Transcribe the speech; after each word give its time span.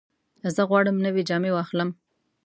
زه 0.55 0.61
غواړم 0.69 0.97
نوې 1.05 1.21
جامې 1.29 1.51
واخلم. 1.53 1.89